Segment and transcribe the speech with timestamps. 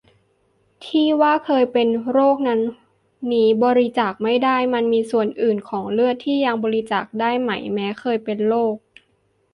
[0.85, 2.61] ที่ว่าเคยเป็นโรคนั้น
[3.31, 8.75] นี้บริจาคไม่ได้ มันมีส่วนอื่นของเลือดที่ยังบริจาคได้ไหม แม้เคยเป็นโรค